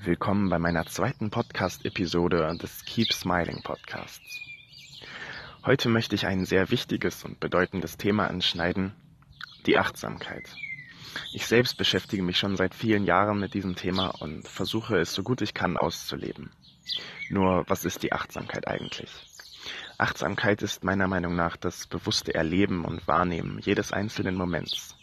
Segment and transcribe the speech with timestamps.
[0.00, 4.40] Willkommen bei meiner zweiten Podcast-Episode des Keep Smiling Podcasts.
[5.66, 8.92] Heute möchte ich ein sehr wichtiges und bedeutendes Thema anschneiden,
[9.66, 10.54] die Achtsamkeit.
[11.32, 15.24] Ich selbst beschäftige mich schon seit vielen Jahren mit diesem Thema und versuche es so
[15.24, 16.52] gut ich kann auszuleben.
[17.28, 19.10] Nur, was ist die Achtsamkeit eigentlich?
[19.98, 24.94] Achtsamkeit ist meiner Meinung nach das bewusste Erleben und Wahrnehmen jedes einzelnen Moments.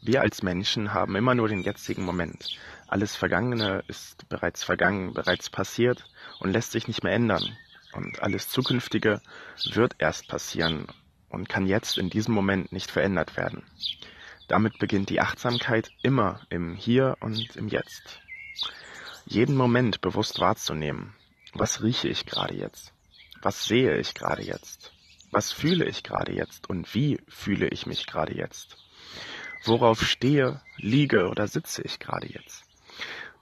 [0.00, 2.56] Wir als Menschen haben immer nur den jetzigen Moment.
[2.88, 6.06] Alles Vergangene ist bereits vergangen, bereits passiert
[6.40, 7.44] und lässt sich nicht mehr ändern.
[7.92, 9.20] Und alles Zukünftige
[9.72, 10.86] wird erst passieren
[11.28, 13.62] und kann jetzt in diesem Moment nicht verändert werden.
[14.48, 18.20] Damit beginnt die Achtsamkeit immer im Hier und im Jetzt.
[19.26, 21.14] Jeden Moment bewusst wahrzunehmen.
[21.52, 22.94] Was rieche ich gerade jetzt?
[23.42, 24.94] Was sehe ich gerade jetzt?
[25.30, 26.70] Was fühle ich gerade jetzt?
[26.70, 28.78] Und wie fühle ich mich gerade jetzt?
[29.64, 32.67] Worauf stehe, liege oder sitze ich gerade jetzt?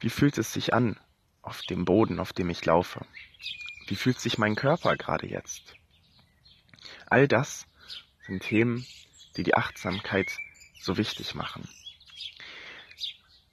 [0.00, 0.98] Wie fühlt es sich an
[1.42, 3.06] auf dem Boden, auf dem ich laufe?
[3.86, 5.74] Wie fühlt sich mein Körper gerade jetzt?
[7.06, 7.66] All das
[8.26, 8.86] sind Themen,
[9.36, 10.36] die die Achtsamkeit
[10.80, 11.68] so wichtig machen.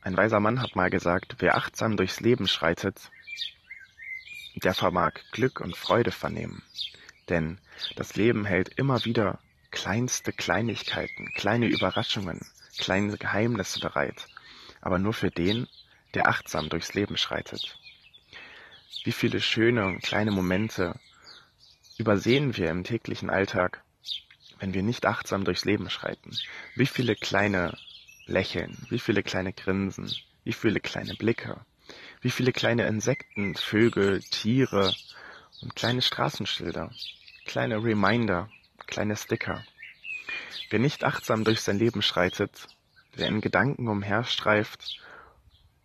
[0.02, 3.10] Ein weiser Mann hat mal gesagt, wer achtsam durchs Leben schreitet,
[4.56, 6.62] der vermag Glück und Freude vernehmen.
[7.30, 7.58] Denn
[7.96, 9.40] das Leben hält immer wieder
[9.72, 12.42] kleinste Kleinigkeiten, kleine Überraschungen,
[12.78, 14.28] kleine Geheimnisse bereit,
[14.82, 15.68] aber nur für den,
[16.14, 17.78] der achtsam durchs Leben schreitet.
[19.04, 21.00] Wie viele schöne und kleine Momente
[21.98, 23.84] übersehen wir im täglichen Alltag,
[24.60, 26.32] wenn wir nicht achtsam durchs Leben schreiten?
[26.76, 27.78] Wie viele kleine
[28.26, 31.60] Lächeln, wie viele kleine Grinsen, wie viele kleine Blicke,
[32.22, 34.94] wie viele kleine Insekten, Vögel, Tiere
[35.62, 36.92] und kleine Straßenschilder,
[37.46, 38.50] kleine Reminder,
[38.88, 39.66] kleine Sticker.
[40.70, 42.68] Wer nicht achtsam durch sein Leben schreitet,
[43.16, 45.00] wer in Gedanken umherstreift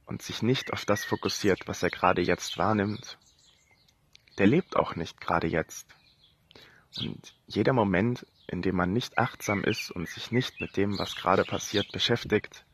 [0.08, 3.18] und sich nicht auf das fokussiert, was er gerade jetzt wahrnimmt,
[4.38, 5.86] der lebt auch nicht gerade jetzt.
[6.96, 11.14] Und jeder Moment, in dem man nicht achtsam ist und sich nicht mit dem, was
[11.14, 12.64] gerade passiert, beschäftigt,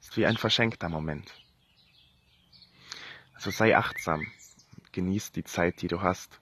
[0.00, 1.32] ist wie ein verschenkter Moment.
[3.32, 4.30] Also sei achtsam,
[4.92, 6.40] genieß die Zeit, die du hast.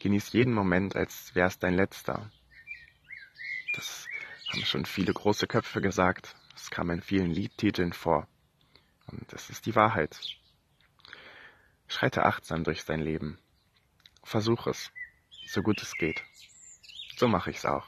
[0.00, 2.30] Genieß jeden Moment, als wär's dein letzter.
[3.74, 4.06] Das
[4.50, 6.34] haben schon viele große Köpfe gesagt.
[6.56, 8.26] Es kam in vielen Liedtiteln vor.
[9.18, 10.18] Und es ist die Wahrheit.
[11.86, 13.38] Schreite achtsam durch dein Leben.
[14.22, 14.90] Versuch es,
[15.46, 16.22] so gut es geht.
[17.16, 17.86] So mache ich's auch.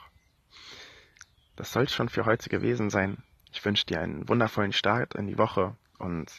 [1.56, 3.22] Das soll schon für heute gewesen sein.
[3.52, 6.30] Ich wünsche dir einen wundervollen Start in die Woche und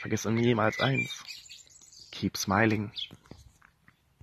[0.00, 1.24] vergiss niemals eins.
[2.10, 2.92] Keep smiling.